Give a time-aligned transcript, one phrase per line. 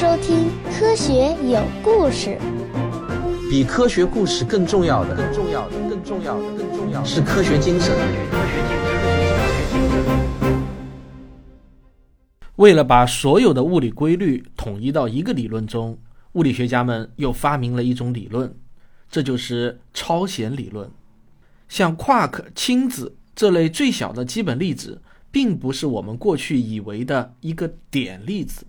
[0.00, 0.46] 收听
[0.78, 2.38] 《科学有故事》。
[3.50, 7.92] 比科学故事更重要的，更重要的，更重要的，更重要的是科学精神。
[12.54, 15.98] 为了把所有的物理规律统一到一个理论中，
[16.34, 18.54] 物理学家们又发明了一种理论，
[19.10, 20.88] 这就是超弦理论。
[21.68, 28.64] 像夸克、氢子这类最小的基本粒子，并不是我们过去以为的一个点粒子，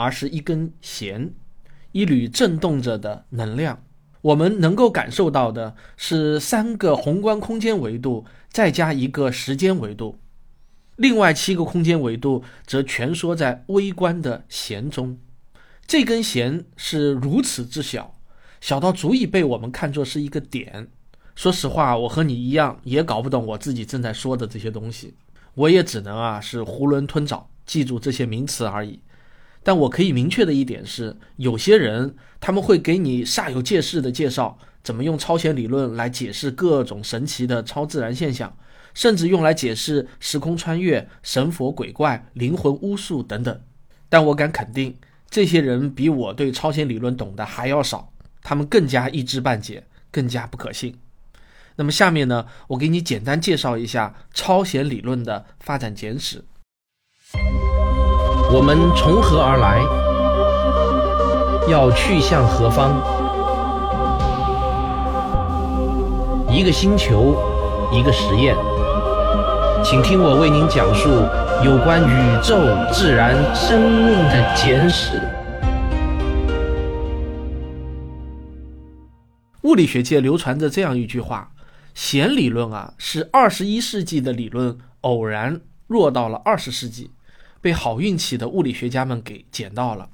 [0.00, 1.30] 而是一根弦，
[1.92, 3.84] 一缕振动着的能量。
[4.22, 10.16] 我们能够感受到的是三个宏观空间维度，再加一个时间维度，
[10.96, 15.18] 另外七个空间维度则蜷缩在微观的弦中。
[15.86, 18.14] 这根弦是如此之小，
[18.58, 20.88] 小到足以被我们看作是一个点。
[21.34, 25.14] 说实话，我和你一样，也搞不懂我自己正在说的这些东西。
[25.54, 29.00] 我也只能啊，是囫囵吞枣，记住这些名词而已。
[29.62, 38.56] 但我可以明确的一点是，有些人他们会给你煞有介事的介绍怎么用超弦理论来解释各种神奇的超自然现象，
[38.94, 43.60] 甚至用来解释时空穿越、神佛鬼怪、灵魂巫术等等。
[44.08, 44.96] 但我敢肯定，
[45.30, 50.96] 这些人比我对超弦理论懂得还要少，他们更加一知半解，更加不可信。
[51.76, 56.44] 那么下面呢，我给你简单介绍一下超弦理论的发展简史。
[58.52, 59.80] 我们从何而来？
[61.70, 62.90] 要去向何方？
[66.50, 67.36] 一个星球，
[67.92, 68.56] 一个实验，
[69.84, 71.10] 请听我为您讲述
[71.64, 72.56] 有关宇宙、
[72.92, 75.22] 自然、生命的简史。
[79.62, 81.52] 物理学界流传着这样一句话。
[81.94, 87.10] 弦理论啊，是二十一世纪的理论，偶然落到了二十世纪，
[87.60, 90.08] 被好运气的物理学家们给捡到了。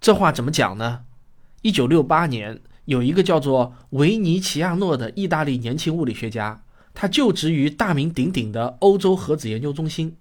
[0.00, 1.04] 这话怎么讲呢？
[1.62, 6.62] 一九六八年，有一个叫做维尼奇亚诺的意大利年轻物理学家，
[6.94, 10.16] 他就职于大名鼎鼎的欧洲核子研究中心。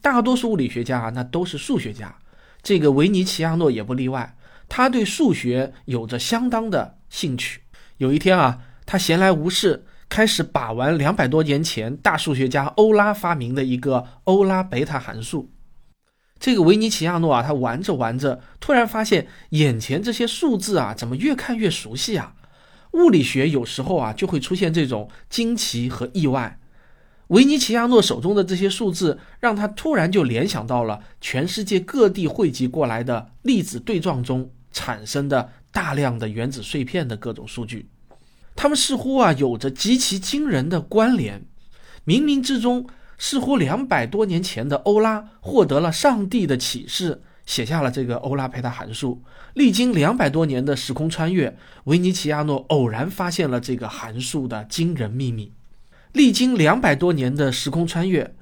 [0.00, 2.16] 大多数物理学家啊，那都是数学家，
[2.62, 4.36] 这个维尼奇亚诺也不例外。
[4.68, 7.62] 他对数学有着相当的兴趣。
[7.98, 8.64] 有一天啊。
[8.90, 15.50] 他闲来无事，开始把玩两百多年前大数学家欧拉发明的一个欧拉贝塔函数。
[16.38, 22.34] 这个维尼奇亚诺啊，他玩着玩着，突然发现眼前这些数字啊，怎么越看越熟悉啊？
[22.92, 26.58] 物理学有时候啊，就会出现这种惊奇和意外。
[27.28, 37.90] 维尼奇亚诺手中的这些数字，让他突然就联想到了全世界各地汇集过来的粒子对撞中产生的大量的原子碎片的各种数据。
[38.60, 41.46] 他们似乎啊有着极其惊人的关联，
[42.04, 49.22] 冥冥之中，似乎两百多年前的欧拉获得了上帝的启示，写下了这个欧拉贝塔函数。
[49.54, 55.52] 历经两百多年的时空穿越，维尼奇亚诺偶然发现了这个函数的惊人秘密。
[56.10, 58.34] 历经两百多年的时空穿越，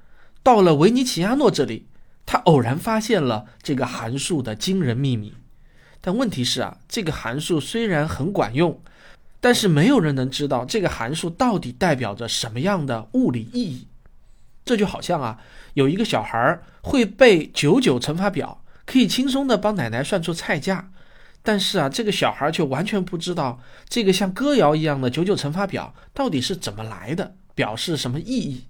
[0.43, 1.89] 到了维尼奇亚诺这里，
[2.25, 5.35] 他偶然发现了这个函数的惊人秘密。
[6.01, 8.81] 但问题是啊，这个函数虽然很管用。
[9.47, 13.87] 但是没有人能知道这个函数到底代表着什么样的物理意义。
[14.65, 15.39] 这就好像啊，
[15.75, 20.91] 有一个小孩会背九九乘法表，可以轻松的帮奶奶算出菜价。
[21.45, 28.65] 但是啊，这个小孩却完全不知道这个像歌谣一样的九九乘法表到底是怎么来的，表示什么意义。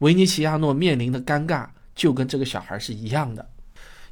[0.00, 3.48] 维尼奇亚诺面临的尴尬就跟这个小孩是一样的，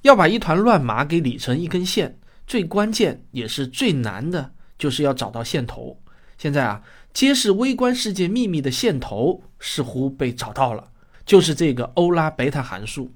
[0.01, 4.53] 要把一团乱麻给理成一根线，最关键也是最难的。
[4.81, 5.97] 就是要找到线头。
[6.39, 6.83] 现在啊，
[7.13, 10.89] 揭示微观世界秘密的线头似乎被找到了，
[11.27, 13.13] 就是这个欧拉贝塔函数。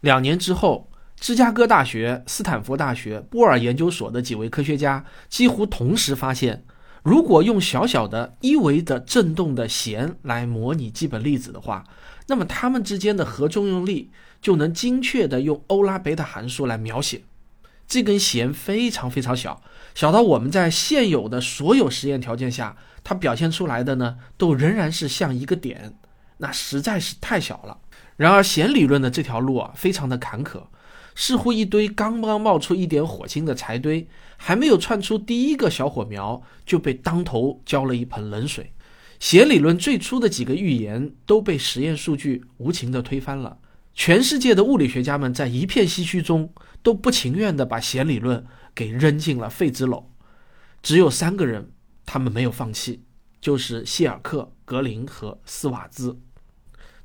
[0.00, 6.62] 两年之后，芝加哥大学、斯坦福大学、波尔研究所的几位科学家几乎同时发现，
[7.02, 11.82] 如果用小小的一维的振动的弦来模拟基本粒子的话，
[12.26, 14.10] 那么它们之间的核作用力
[14.42, 17.22] 就能精确的用欧拉贝塔函数来描写。
[17.88, 19.62] 这根弦非常非常小，
[19.94, 25.94] 小到我们在现有的所有实验条件下，它表现出来的呢，都仍然是像一个点，
[26.36, 27.78] 那实在是太小了。
[28.16, 30.64] 然而，弦理论的这条路啊，非常的坎坷，
[31.14, 34.06] 似乎一堆刚刚冒出一点火星的柴堆，
[34.36, 38.72] 还没有窜出第一个小火苗，就被当头浇了一盆冷水。
[39.18, 43.58] 弦理论最初的几个预言都被实验数据无情的推翻了。
[43.94, 46.52] 全世界的物理学家们在一片唏嘘中，
[46.82, 48.44] 都不情愿地把弦理论
[48.74, 50.04] 给扔进了废纸篓。
[50.82, 51.72] 只有三个人，
[52.06, 53.02] 他们没有放弃，
[53.40, 56.18] 就是谢尔克、格林和斯瓦兹。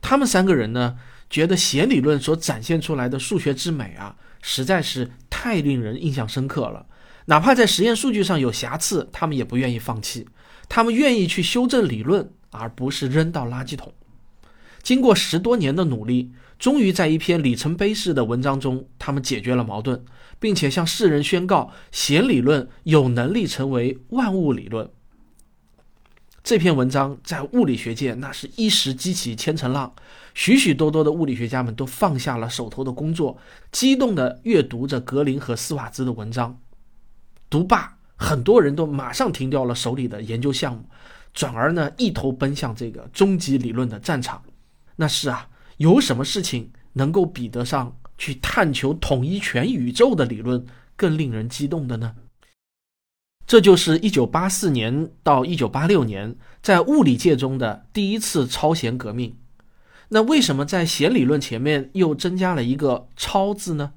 [0.01, 0.97] 他们三个人呢，
[1.29, 6.85] 觉得弦理论所展现出来的数学之美啊，实在是太令人印象深刻了。
[7.25, 10.27] 哪怕在实验数据上有瑕疵，他们也不愿意放弃，
[10.67, 13.93] 他们愿意去修正理论，而不是扔到垃圾桶。
[14.81, 20.01] 经过十多年的努力，终于在一篇里程碑式的文章中，他们解决了矛盾，
[20.39, 24.89] 并且向世人宣告弦理论有能力成为万物理论。
[26.41, 29.93] 这篇文章在物理学界那是一时激起千层浪，
[30.33, 33.37] 许许多多的物理学家们都放下了手头的工作，
[33.69, 36.57] 激动地阅读着格林和斯瓦兹的文章。
[37.49, 40.85] 读罢，很多人都马上停掉了手里的研究项目，
[41.33, 44.41] 转而呢一头奔向这个终极理论的战场。
[44.95, 50.65] 那是啊，有什么事情能够比得上去探求统一全宇宙的理论
[50.95, 52.15] 更令人激动的呢？
[53.45, 59.35] 这就是1984年到1986年在物理界中的第一次超弦革命。
[60.09, 63.93] 那为什么在弦理论前面又增加了一个“超”字呢？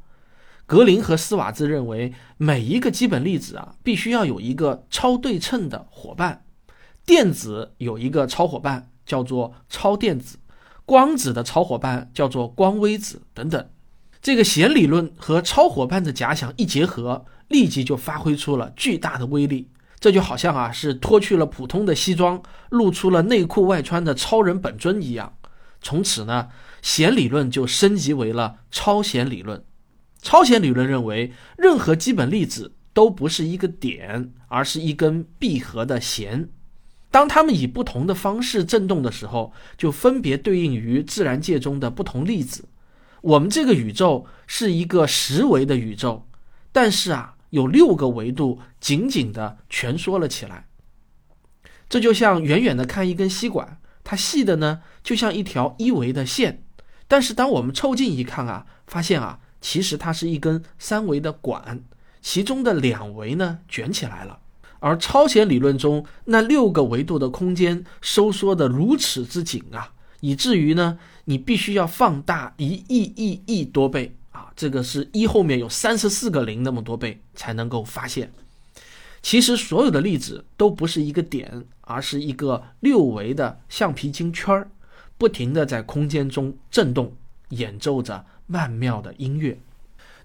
[0.65, 6.45] 格林和斯瓦兹认为，每一个基本粒子啊，必须要有一个超对称的伙伴。
[7.05, 10.39] 电子有一个超伙伴，叫做超电子。
[10.87, 13.69] 光子的超伙伴叫做光微子等等，
[14.23, 19.69] 这个弦理论和超伙伴的假想一结合，立即就发挥出了巨大的威力。
[19.99, 22.41] 这就好像啊是脱去了普通的西装，
[22.71, 25.37] 露出了内裤外穿的超人本尊一样。
[25.83, 26.49] 从此呢，
[26.83, 29.65] 弦理论就升级为了超弦理论。
[30.23, 36.49] 超弦理论认为，任何基本粒子都不是一个点，而是一根闭合的弦。
[37.17, 42.69] 当它们以不同的方式振动的时候，就分别对应于自然界中的不同粒子。
[43.23, 46.29] 我们这个宇宙是一个十维的宇宙，
[46.73, 50.67] 但是啊，有六个维度紧紧的蜷缩了起来。
[51.89, 56.65] 这就像远远的看一根吸管，它细的呢，就像一条一维的线。
[57.09, 61.83] 但是当我们凑近一看啊，发现啊，其实它是一根三维的管，
[62.21, 64.41] 其中的两维呢卷起来了。
[64.87, 78.31] 而超弦理论中那六个维度的空间收缩的如此之紧啊，以至于呢，你必须要放大一亿亿亿多倍啊，这个是一后面有三十四个零那么多倍才能够发现。
[79.23, 84.71] 其实所有的粒子都不是一个点，而是一个六维的橡皮筋圈儿，
[85.19, 87.13] 不停的在空间中震动，
[87.49, 89.59] 演奏着曼妙的音乐。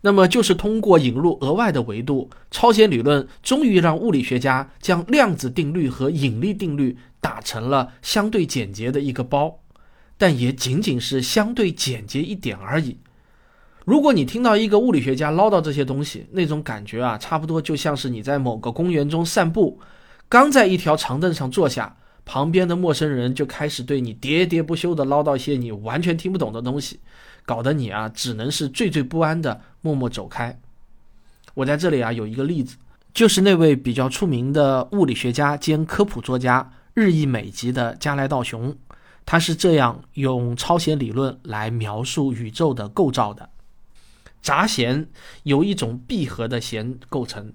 [0.03, 9.59] 那么，就是通过引入额外的维度，超弦理论终于让物理学家将量子定律和引力定律打成了相对简洁的一个包，
[10.17, 12.97] 但也仅仅是相对简洁一点而已。
[13.85, 19.79] 如果你听到一个物理学家唠叨这些东西，那种感觉啊，差不多就像是你在某个公园中散步，
[20.27, 21.95] 刚在一条长凳上坐下，
[22.25, 26.99] 旁边的陌生人就开始对你喋喋不休地唠叨一些你完全听不懂的东西。
[27.43, 30.59] 搞得你啊，只能是惴惴不安的默默走开。
[31.53, 32.77] 我在这里啊有一个例子，
[33.13, 38.75] 就是那位比较出名的物理学家兼科普作家，日益美籍的加来道雄，
[39.25, 43.49] 他是这样用超弦理论来描述宇宙的构造的：
[44.41, 45.07] 杂弦
[45.43, 47.51] 由一种闭合的弦构成，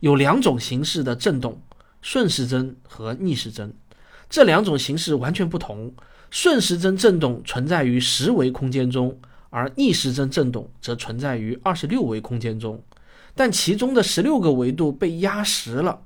[0.00, 1.60] 有两种形式的振动，
[2.02, 3.72] 顺时针和逆时针，
[4.28, 5.94] 这两种形式完全不同。
[6.28, 9.16] 顺时针振动存在于十维空间中，
[9.56, 12.78] 而逆时针振动则存在于二十六维空间中，
[13.34, 16.02] 但其中的十六个维度被压实了。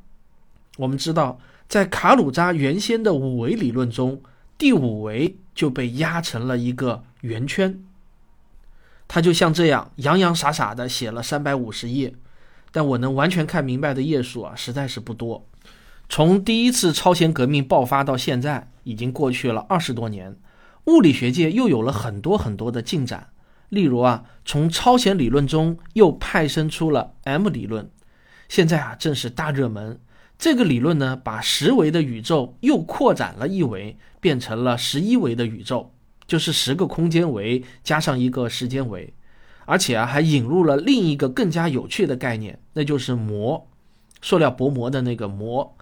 [0.76, 4.22] 我们知道，在卡鲁扎原先的五维理论中，
[4.56, 7.82] 第五维就被压成了一个圆圈。
[9.08, 12.14] 他就像这样洋洋洒洒地写了三百五十页，
[12.70, 15.44] 但我能完全看明白的页数啊，实在是不多。
[16.08, 20.36] 从第一次超弦革命爆发到现在，已经过去了二十多年，
[20.84, 23.26] 物理学界又有了很多很多的进展。
[23.70, 27.90] 例如啊，从超弦理论中又派生出了 M 理论，
[28.48, 29.98] 现在啊正是大热门。
[30.38, 35.92] 这个理论呢，把十维的宇宙又扩展了一维，变成了十一维的宇宙，
[36.26, 39.12] 就是十个空间维加上一个时间维，
[39.66, 43.68] 而且啊还引入了另一个更加有趣的概念，那就是膜，
[44.22, 45.76] 塑料薄膜的那个膜。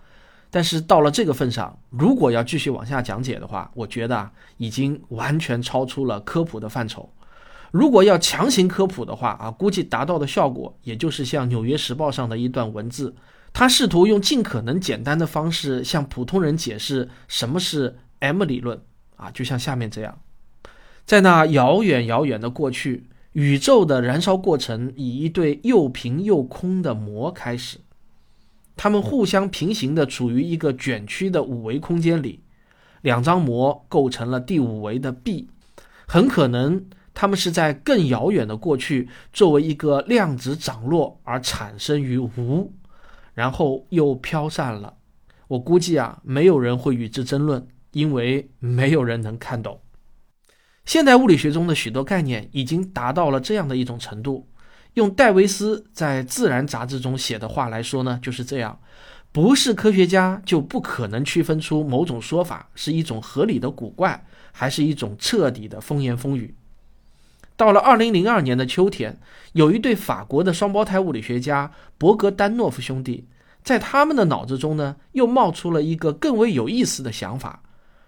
[0.50, 7.08] 但是到了这个份上，如果要继续往下讲解的话，我觉得啊，已经完全超出了科普的范畴。
[7.70, 13.14] 如果要强行科普的话啊，估计达到的效果也就是像《纽约时报》上的一段文字，
[13.52, 18.80] 他试图用尽可能简单的方式向普通人解释什么是 M 理论
[19.16, 20.18] 啊，就像下面这样：
[21.04, 27.78] 在那遥远遥远的过去，宇宙的燃烧过程以一对又平又空的膜开始。
[28.76, 32.44] 它们互相平行的处于一个卷曲的五维空间里，
[33.02, 35.48] 两张膜构成了第五维的 B，
[36.06, 36.84] 很可能
[37.20, 42.72] 他们是在更遥远的过去作为一个量子涨落而产生于无，
[43.34, 44.94] 然后又飘散了。
[45.48, 49.80] 我估计啊，没有人会与之争论，因为没有人能看懂。
[50.84, 54.46] 现代物理学中的许多概念已经达到了这样的一种程度。
[54.94, 58.78] 用戴维斯在《自然》杂志中写的话来说呢，就是这样：
[59.32, 66.54] 不是科学家就不可能区分出某种说法是一种合理的古怪，还是一种彻底的风言风语。
[67.58, 69.18] 到了二零零二年的秋天，
[69.52, 73.26] 有一对法国的双胞胎物理学家伯格丹诺夫兄弟，
[73.64, 77.64] 在他们的脑子中呢，又冒出了一个更为有意思的想法。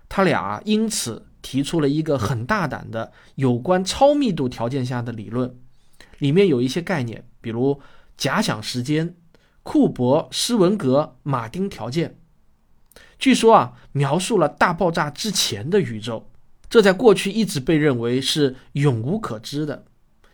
[0.08, 5.56] 他俩因此提出了一个很大胆的有关超密度条件下的理论。
[6.18, 7.80] 里面有一些概念，比如
[8.16, 9.16] 假想时间、
[9.64, 12.20] 库珀施文格马丁条件。
[13.18, 16.29] 据说啊，描述了大爆炸之前的宇宙，
[16.70, 19.84] 这在过去一直被认为是永无可知的，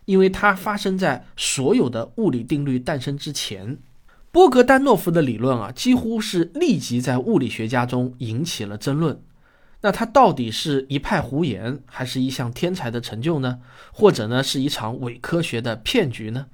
[0.04, 3.78] 因为它发生在所有的物理定律诞生之前。
[4.30, 9.18] 波格丹诺夫的理论啊，几乎是立即在物理学家中引起了争论。
[9.80, 13.60] 那他到底是一派胡言，还是一项天才的成就呢？
[13.90, 16.48] 或者呢，是一场伪科学的骗局呢？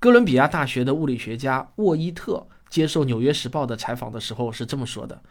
[0.00, 5.22] 哥伦比亚大学的物理学家沃伊特接受《纽约时报》的采访的时候是这么说的：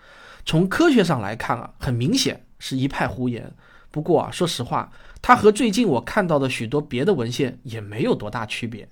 [0.46, 3.52] 从科学上来看啊，很明显是一派胡言。
[3.92, 4.92] 不过啊，说实话，
[5.22, 8.88] 他和最近我看到的许多别的文献也没有多大区别。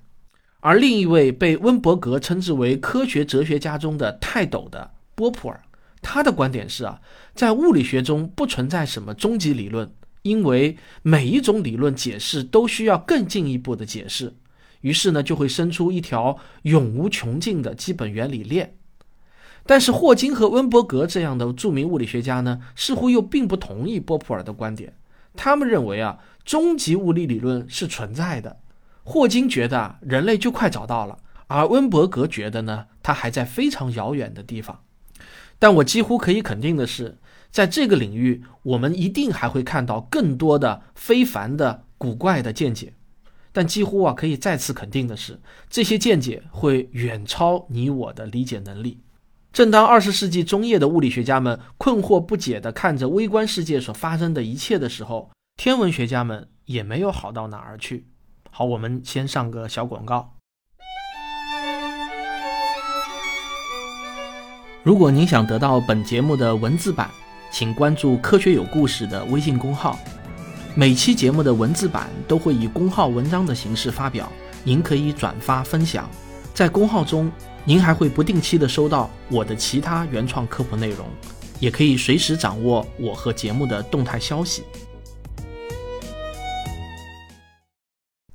[0.60, 5.62] 而另一位被温伯格称之为科学哲学家中的泰斗的波普尔。
[6.02, 7.00] 他的观点是啊，
[7.34, 9.88] 在物理学中不存在什么终极理论，
[10.22, 14.34] 因为每一种理论解释都需要更进一步的解释，
[14.80, 18.77] 于是呢就会生出一条永无穷尽的基本原理链。
[19.68, 24.94] 但是霍金和温伯格这样的著名物理学家呢，似乎又并不同意波普尔的观点。
[25.36, 28.60] 他们认为啊，终极物理理论是存在的。
[29.04, 34.80] 霍金觉得啊，人类就快找到了，而温伯格觉得呢，他还在非常遥远的地方。
[35.58, 37.18] 但我几乎可以肯定的是，
[37.50, 42.94] 在这个领域，我们一定还会看到更多的非凡的、古怪的见解。
[43.52, 49.00] 但几乎啊，可以再次肯定的是，这些见解会远超你我的理解能力。
[49.52, 58.06] 正当二十世纪中叶的物理学家们困惑不解地看着微观世界所发生的一切的时候，天文学家们也没有好到哪儿去。
[58.50, 60.34] 好，我们先上个小广告。
[64.84, 67.10] 如果您想得到本节目的文字版，
[67.50, 69.98] 请关注“科学有故事”的微信公号。
[70.74, 74.30] 每期节目的文字版都会以公号文章的形式发表，
[74.62, 76.08] 您可以转发分享。
[76.58, 77.30] 在公号中，
[77.64, 81.06] 您还会不定期的收到我的其他原创科普内容，
[81.60, 84.64] 也可以随时掌握我和节目的动态消息。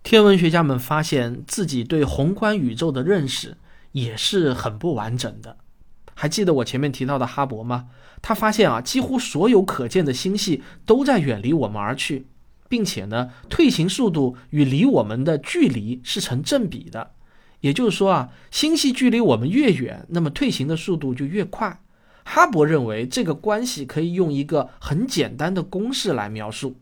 [0.03, 3.57] 天文学家们发现自己对宏观宇宙的认识
[3.91, 5.57] 也是很不完整的。
[6.13, 7.87] 还记得我前面提到的哈勃吗？
[8.21, 12.27] 他发现啊，几乎所有可见的星系都在远离我们而去，
[12.69, 17.11] 并且呢，退行速度与离我们的距离是成正比的。
[17.63, 21.81] 也就是说啊，星系距离我们越远，那么退行的速度就越快。
[22.25, 26.75] 哈勃认为这个关系可以用一个很简单的公式来描述，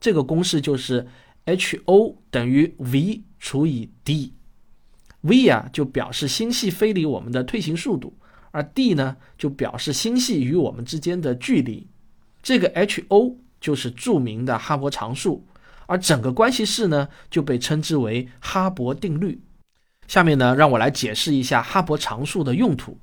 [0.00, 1.08] 这个公式就是
[1.46, 8.16] h o 等于 v 除以 d，v 啊就表示星系飞离我们的退行速度。
[8.52, 11.88] 而 d 呢，就表示星系与我们之间的距离，
[12.40, 15.44] 这个 h o 就是著名的哈勃常数，
[15.86, 19.40] 而整个关系式呢，就被称之为哈勃定律。
[20.10, 22.98] 下面呢，让我来解释一下哈勃常数的用途。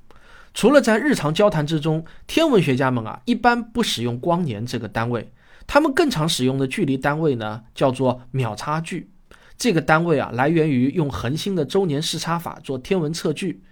[0.52, 5.32] 除了在日常交谈之中，天文学家们啊，一般不使用光年这个单位，
[5.66, 9.10] 他们更常使用的距离单位呢，叫做秒差距。
[9.56, 13.62] 这个单位啊，来源于用恒星的周年视差法做天文测距。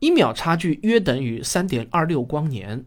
[0.00, 2.84] 一秒差距约等于三点二六光年，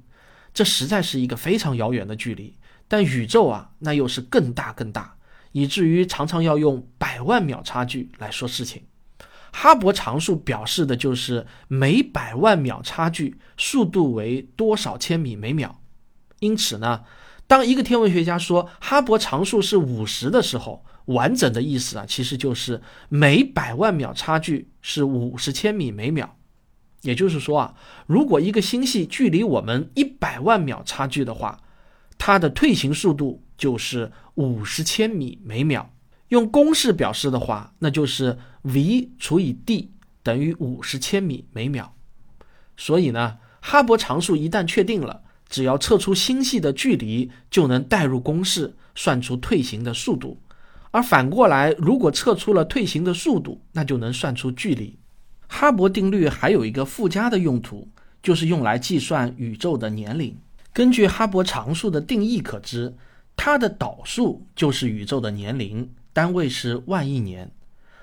[0.53, 2.57] 这实在是一个非常遥远的距离。
[2.89, 5.15] 但宇宙啊，那又是更大更大，
[5.53, 8.83] 以至于常常要用百万秒差距来说事情。
[9.55, 15.79] 哈勃常数表示的就是每百万秒差距速度为多少千米每秒。
[16.39, 17.03] 因此呢，
[17.47, 26.35] 当一个天文学家说哈勃常数是五十的时候，完整的意思啊，其实就是每百万秒差距是五十千米每秒。
[27.03, 27.75] 也就是说啊，
[28.07, 31.61] 如果一个星系距离我们一百万秒差距的话，
[32.17, 35.93] 它的退行速度就是五十千米每秒。
[36.33, 39.91] 用公式表示的话，那就是 v 除以 d
[40.23, 41.93] 等于五十千米每秒。
[42.75, 50.39] 所以呢，哈勃常数一旦确定了，只要测出星系的距离，就能代入公式算出退行的速度。
[50.89, 54.97] 而反过来，如果测出了退行的速度，那就能算出距离。
[55.47, 57.87] 哈勃定律还有一个附加的用途，
[58.23, 60.35] 就是用来计算宇宙的年龄。
[60.73, 62.95] 根据哈勃常数的定义可知，
[63.35, 67.51] 它的导数就是宇宙的年龄，单位是万亿年。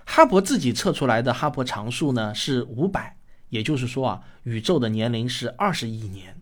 [0.05, 3.17] 哈勃自己测出来的哈勃常数呢是五百，
[3.49, 6.37] 也就是说啊，宇宙的年龄是二十亿年。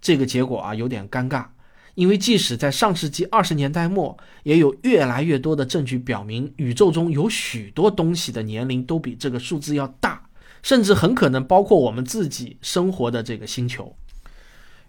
[0.00, 1.46] 这个结果啊有点尴尬，
[1.94, 10.28] 因为即使在上世纪二十年代末，也有越来越多的证据表明，宇宙中有许多东西的年龄都比这个数字要大，
[10.60, 13.94] 甚至很可能包括我们自己生活的这个星球。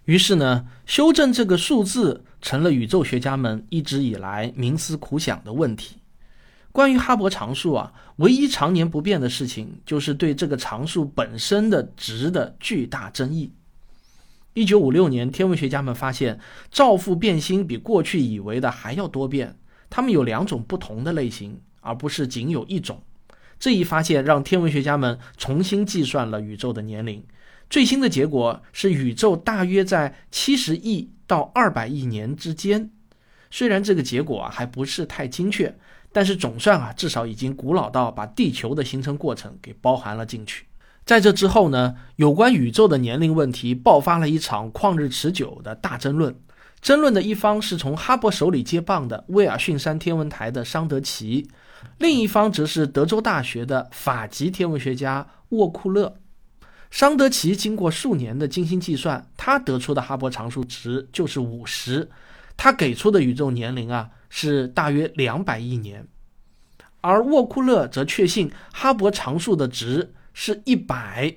[0.06, 5.96] 于是呢，修正这个数字成了宇宙学家们一直以来冥思苦想的问题。
[6.72, 13.50] 关于哈勃常数啊，唯一常年不变的事情就是对这个常数本身的值的巨大争议。
[14.52, 16.38] 一九五六年，天文学家们发现
[16.70, 19.56] 照复变星比过去以为的还要多变，
[19.88, 23.00] 它们有两种不同的类型，而不是仅有一种。
[23.58, 27.24] 这一发现让天文学家们重新计算了宇宙的年龄。
[27.70, 32.90] 最新的结果是，宇宙大约在七十亿到二百亿年之间。
[33.50, 35.76] 虽然这个结果啊还不是太精确，
[36.12, 40.66] 但是总算啊至少已经古老到把地球的形成过程给包含了进去。
[41.04, 46.34] 在这之后呢，有关宇宙的年龄问题爆发了一场旷日持久的大争论。
[46.80, 51.48] 争论的一方是从哈勃手里接棒的威尔逊山天文台的桑德奇，
[51.98, 56.16] 另一方则是德州大学的法籍天文学家沃库勒。
[56.94, 62.08] 桑德奇经过数年的精心计算，他得出的哈勃常数值就是五十，
[62.56, 66.06] 他给出的宇宙年龄啊是大约两百亿年，
[67.00, 71.34] 而沃库勒则确信哈勃常数的值是一百，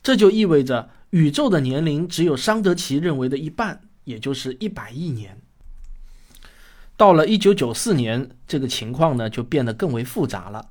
[0.00, 5.36] 这就意味着宇宙的年龄只有桑德奇认为的一半，也就是一百亿年。
[6.96, 10.68] 到了一九九四年，这个情况呢就变得更为复杂了。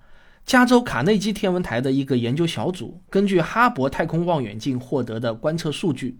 [0.49, 6.17] 加州卡内基天文台的一个研究小组根据哈勃太空望远镜获得的观测数据，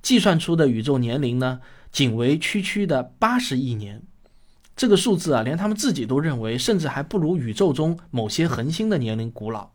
[0.00, 4.00] 计算出的宇宙年龄呢，仅为区区的八十亿年。
[4.76, 9.70] 这个数字啊，连他们自己都认为，甚至还不如宇宙中某些恒星的年龄古老。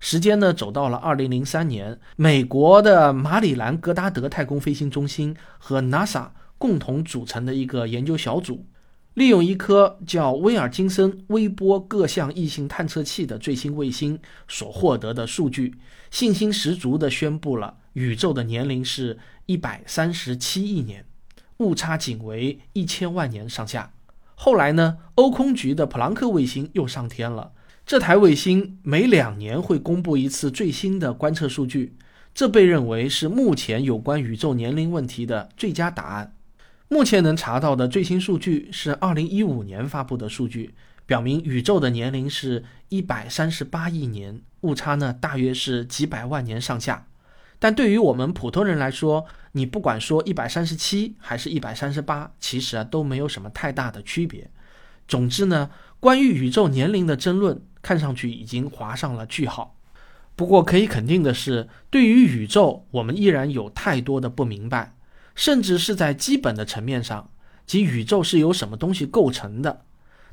[0.00, 8.64] 时间呢，走到了二零零三年，美国的马里兰格达德太空飞行中心和 NASA 共同组成的一个研究小组。
[9.18, 15.74] 利用一颗叫威尔金森微波各项异性探测器的最新卫星所获得的数据，
[16.08, 21.04] 信心十足地宣布了宇宙的年龄是一百三十七亿年，
[21.56, 23.92] 误差仅为一千万年上下。
[24.36, 27.50] 后来呢，欧空局的普朗克卫星又上天了，
[27.84, 31.96] 这台卫星每两年会公布一次最新的观测数据，
[32.32, 36.34] 这被认为是目前有关宇宙年龄问题的最佳答案。
[36.90, 40.74] 目前能查到的最新数据是二零一五年发布的数据，
[41.04, 47.06] 表明宇宙的年龄是一百三十八亿年，误差呢大约是几百万年上下。
[47.58, 54.50] 但对于我们普通人来说，你不管说一百三十七还是一百三十八，其实啊都没有什么太大的区别。
[55.06, 55.70] 总之呢，
[56.00, 59.76] 关于宇宙年龄的争论看上去已经划上了句号。
[60.34, 64.94] 不过可以肯定的是，对于宇宙，我们依然有太多的不明白。
[65.38, 67.30] 甚至是在基本的层面上，
[67.64, 69.84] 即宇宙是由什么东西构成的。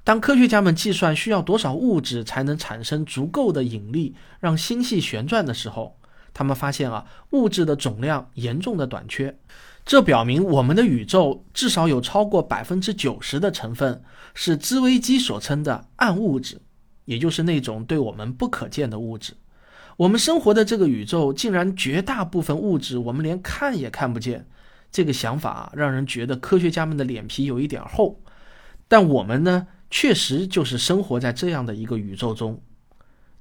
[0.03, 5.99] 当科学家们计算需要多少物质才能产生足够的引力让星系旋转的时候，
[6.33, 9.37] 他们发现啊，物质的总量严重的短缺。
[9.85, 14.01] 这表明我们的宇宙至少有超过百分之九十的成分
[14.33, 16.59] 是兹微基所称的暗物质，
[17.05, 19.33] 也就是那种对我们不可见的物质。
[19.97, 24.47] 我们生活的这个宇宙竟然绝大部分物质我们连看也看不见。
[24.95, 28.21] 这个想法让人觉得科学家们的脸皮有一点厚，
[28.87, 32.63] 但我们呢，确实就是生活在这样的一个宇宙中。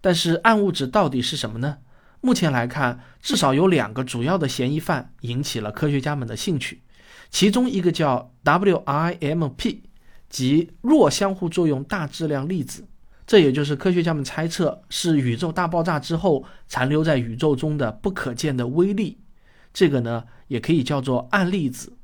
[0.00, 1.78] 但是暗物质到底是什么呢？
[2.20, 6.82] 目前来看，至少有两个主要的嫌疑犯引起了科学家们的兴趣，
[7.30, 9.78] 其中一个叫 WIMP，
[10.28, 12.84] 即弱相互作用大质量粒子，
[13.28, 19.18] 这也就是科学家们猜测是宇宙大爆炸之后残留在宇宙中的不可见的微粒。
[19.74, 21.98] 这个呢，也可以叫做暗粒子。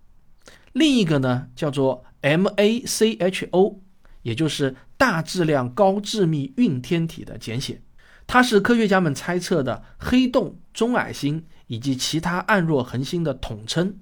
[0.72, 3.78] 另一个呢，叫做 MACHO，
[4.22, 7.80] 也就是大质量高致密晕天体的简写。
[8.26, 13.98] 它是科学家们猜测的黑洞、中矮星以及其他暗弱恒星的统称。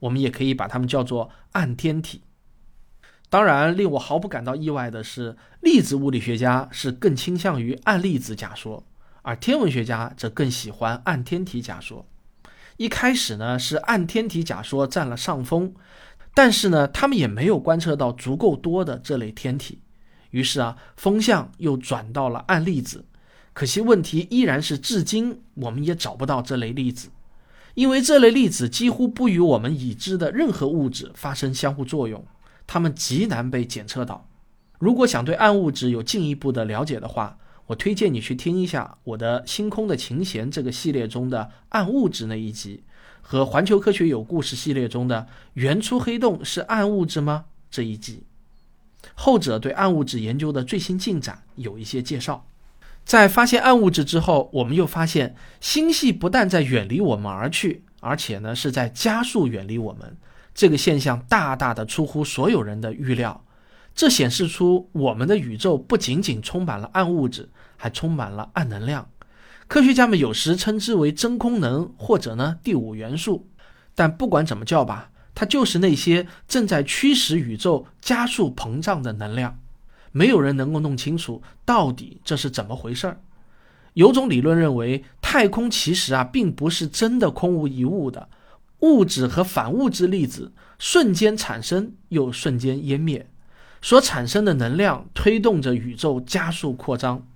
[0.00, 2.22] 我们也可以把它们叫做暗天体。
[3.28, 8.86] 当然，令我毫不感到意外的是，粒子物理学家是更倾向于暗粒子假说，
[9.22, 12.06] 而天文学家则更喜欢暗天体假说。
[12.78, 15.74] 一开始呢，是暗天体假说占了上风，
[16.32, 19.80] 但是呢，他们也没有观测到足够多的这类天体。
[20.30, 23.04] 于是啊，风向又转到了暗粒子。
[23.52, 27.08] 可惜问题依然是，至今我们也找不到这类粒子，
[27.74, 32.24] 因为这类粒子几乎不与我们已知的任何物质发生相互作用，
[32.68, 34.28] 它们极难被检测到。
[34.78, 37.36] 如果想对暗物质有进一步的了解的话，
[37.68, 42.82] 我推荐你去听一下我的《星空的琴弦》这个系列中的暗物质那一集，
[43.20, 48.24] 和《环球科学有故事》系列中的“原初黑洞是暗物质吗”这一集。
[49.14, 52.46] 后者对暗物质研究的最新进展有一些介绍。
[53.04, 60.16] 在发现暗物质之后，我们又发现星系不但在远离我们而去，而且呢是在加速远离我们。
[60.54, 63.44] 这个现象大大的出乎所有人的预料。
[63.98, 69.10] 这显示出我们的宇宙不仅仅充满了暗物质，还充满了暗能量。
[69.66, 73.48] 科学家们有时称之为真空能，或者呢第五元素。
[73.96, 79.58] 但不管怎么叫吧，它就是那些正在驱使宇宙加速膨胀的能量。
[80.12, 83.20] 没有人能够弄清楚到底这是怎么回事儿。
[83.94, 88.28] 有种理论认为，太空其实啊并不是真的空无一物的，
[88.78, 93.28] 物质和反物质粒子瞬间产生又瞬间湮灭，
[93.80, 97.26] 所产生的能量推动着宇宙加速扩张。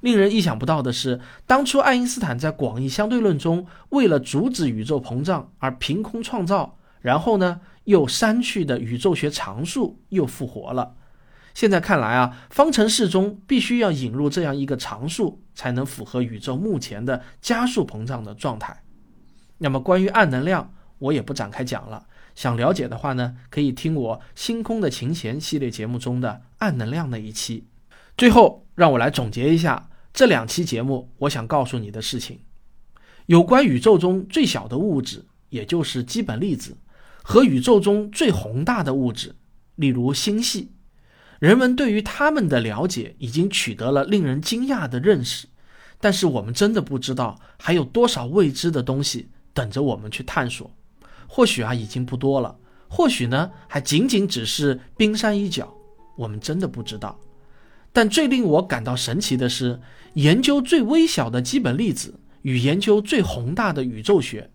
[0.00, 10.94] 令人意想不到的是，当初爱因斯坦在广义相对论中为了阻止宇宙膨胀而凭空创造，然后呢又删去的宇宙学常数又复活了。
[11.54, 18.82] 现在看来啊，方程式中必须要引入这样一个常数，才能符合宇宙目前的加速膨胀的状态。
[19.58, 22.06] 那么关于暗能量，我也不展开讲了。
[22.34, 27.66] 想了解的话呢，可以听我《星空的琴弦》系列节目中的暗能量那一期。
[28.16, 32.40] 最后，让我来总结一下这两期节目我想告诉你的事情：
[33.26, 36.76] 有关宇宙中最小的物质，也就是基本粒子，
[37.22, 39.34] 和宇宙中最宏大的物质，
[39.76, 40.72] 例如星系。
[41.38, 45.48] 人们对于他们的了解已经取得了令人惊讶的认识，
[46.00, 50.70] 但是我们真的不知道还有多少未知的东西等着我们去探索。
[51.34, 52.54] 或许啊，已经不多了；
[52.90, 55.72] 或许呢，还仅仅只是冰山一角。
[56.14, 57.18] 我们真的不知道。
[57.90, 59.80] 但最令我感到神奇的是，
[60.12, 64.50] 研究最微小的基本粒子与研究最宏大的宇宙学，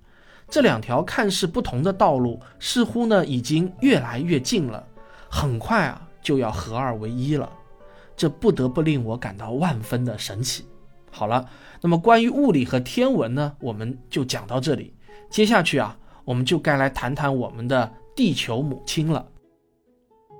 [0.47, 4.85] 这两条看似不同的道路，似乎呢已经越来越近了。
[5.27, 6.03] 很快啊。
[6.19, 7.49] 就要合二为一了，
[8.17, 10.65] 这不得不令我感到万分的神奇。
[11.09, 11.47] 好了，
[11.79, 14.93] 那么关于物理和天文呢，我们就讲到这里。
[15.29, 19.25] 接下去啊，我们就该来谈谈我们的地球母亲了。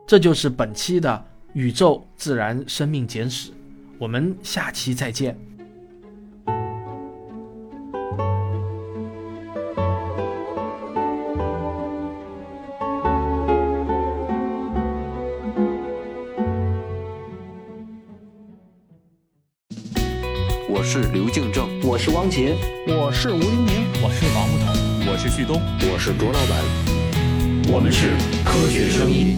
[0.06, 3.52] 这就是本期的宇宙自然生命简史，
[3.98, 5.38] 我们下期再见。
[20.70, 24.57] 我是刘敬正，我是汪杰，我是吴黎明，我是王
[25.18, 25.60] 我是旭东，
[25.92, 26.64] 我是卓老板，
[27.74, 28.12] 我们是
[28.46, 29.36] 科学声音。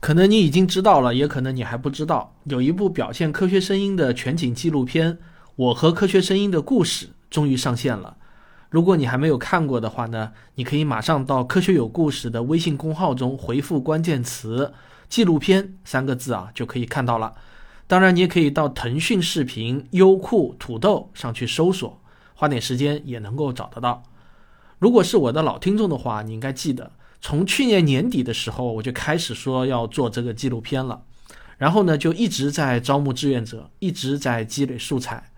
[0.00, 5.12] 可能你已经知道了，也可能你还不知道，有一部表现科学声音的全景纪录片
[5.54, 8.16] 《我和科学声音的故事》终于上线了。
[8.70, 14.72] 如果你还没有看过的话呢，你可以马上到“科学有故事”的微信公号中回复关键词
[15.10, 17.34] “纪录片”三个字啊，就可以看到了。
[17.86, 22.00] 当然，你也可以到腾讯视频、优酷、土豆上去搜索，
[22.40, 24.02] 花点时间也能够找得到。
[24.78, 31.02] 如果是我的老听众的话，你应该记得，从去年年底的时候我就开始说要做这个纪录片了，
[31.58, 35.30] 然后呢就一直在招募志愿者，一直在积累素材。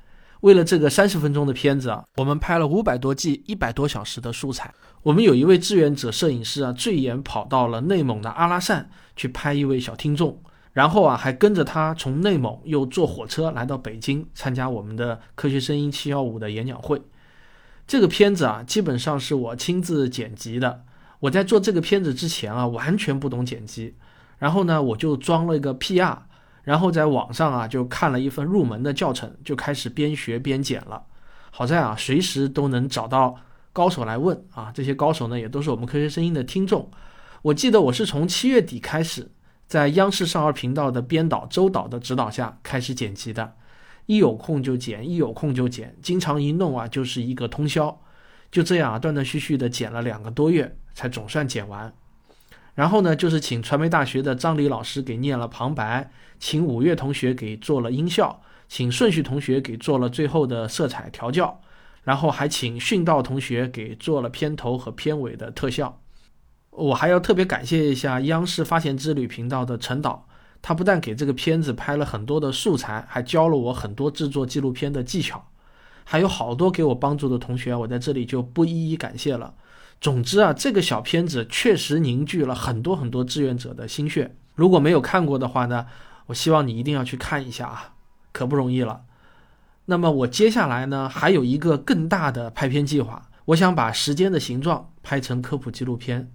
[0.42, 4.72] 为了这个三十分钟的片子啊，我们拍了五百多 G、一百多小时的素材。
[5.02, 10.40] 我们有一位志愿者摄影师啊，最远跑到了内蒙的阿拉善去拍一位小听众。
[10.72, 17.02] 然后啊，还跟着他从内蒙又坐火车来到北京参加我们的科学声音七幺五的演讲会。
[17.86, 20.84] 这个片子啊，基本上是我亲自剪辑的。
[21.20, 23.96] 我在做这个片子之前啊，完全不懂剪辑。
[24.38, 26.16] 然后呢，我就装了一个 PR，
[26.62, 31.02] 然后在网上啊就看了一份入门的教程，就开始边学边剪了。
[31.50, 33.36] 好在啊，随时都能找到
[33.74, 34.72] 高手来问啊。
[34.74, 36.90] 这些高手呢，也都是我们科学声音的听众。
[37.42, 39.30] 我记得我是从七月底开始。
[39.66, 43.54] 在央视少儿频道的编导周导的指导下开始剪辑的，
[44.06, 48.00] 一有空就剪，一有空就剪，经常一弄啊就是一个通宵，
[48.50, 51.92] 就这样啊断断续续的剪了两个多月才总算剪完。
[52.74, 61.60] 然后呢，就是请传媒大学的张黎老师给念了旁白，请五月同学给做了音效，请顺序同学给做了最后的色彩调教，
[62.02, 66.01] 然后还请训道同学给做了片头和片尾的特效。
[66.72, 70.26] 我还要特别感谢一下央视发现之旅频道的陈导，
[70.62, 75.44] 他不但给这个片子拍了很多的素材，还教了我很多制作纪录片的技巧，
[76.04, 79.52] 还有好多给我帮助的同学，我在这里就不一一感谢了。
[80.00, 84.34] 总之啊，这个小片子确实凝聚了很多很多志愿者的心血。
[84.54, 85.86] 如果没有看过的话呢，
[86.26, 87.94] 我希望你一定要去看一下啊，
[88.32, 89.02] 可不容易了。
[89.84, 96.32] 那么我接下来呢，还有一个更大的拍片计划，我想把《时间的形状》拍成科普纪录片。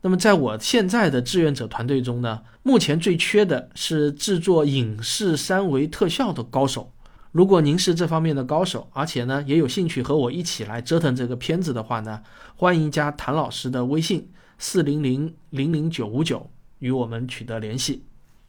[0.00, 6.92] 那么，在我现在的志愿者团队中呢，目前最缺的是制作影视三维特效的高手。
[7.32, 12.22] 如果您是这方面的高手，而且呢也有兴趣和我一起来折腾这个片子的话呢，
[12.56, 18.04] 欢迎加谭老师的微信四零零零零九五九与我们取得联系。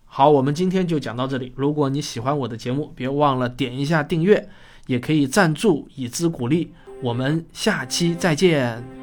[0.06, 1.52] 好，我们今天就讲到这里。
[1.56, 4.50] 如果你喜欢我的节目，别忘了点一下订阅，
[4.88, 6.74] 也可以赞助以资鼓励。
[7.02, 8.99] 我们下期再见。